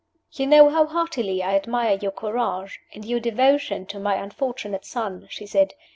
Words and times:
"You 0.31 0.47
know 0.47 0.71
how 0.71 0.87
heartily 0.87 1.43
I 1.43 1.53
admire 1.53 1.95
your 1.95 2.09
courage, 2.09 2.79
and 2.91 3.05
your 3.05 3.19
devotion 3.19 3.85
to 3.85 3.99
my 3.99 4.15
unfortunate 4.15 4.83
son," 4.83 5.27
she 5.29 5.45
said. 5.45 5.75